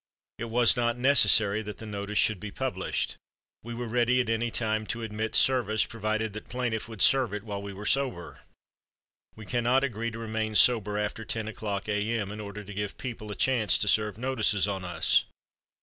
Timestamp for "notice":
1.85-2.17